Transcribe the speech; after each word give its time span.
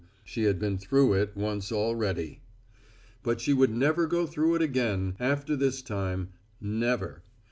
She 0.23 0.45
had 0.45 0.57
been 0.57 0.79
through 0.79 1.13
it 1.13 1.37
once 1.37 1.71
already. 1.71 2.41
But 3.21 3.39
she 3.39 3.53
would 3.53 3.69
never 3.69 4.07
go 4.07 4.25
through 4.25 4.55
it 4.55 4.61
again, 4.63 5.15
after 5.19 5.55
this 5.55 5.83
time. 5.83 6.29
Never. 6.59 7.21